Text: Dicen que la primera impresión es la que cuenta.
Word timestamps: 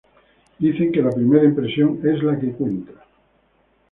Dicen 0.57 0.91
que 0.91 0.99
la 1.03 1.11
primera 1.11 1.43
impresión 1.45 1.99
es 2.03 2.23
la 2.23 2.39
que 2.39 2.53
cuenta. 2.53 3.03